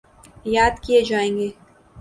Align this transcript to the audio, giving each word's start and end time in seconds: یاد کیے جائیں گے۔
یاد 0.55 0.73
کیے 0.83 0.99
جائیں 1.09 1.33
گے۔ 1.37 1.49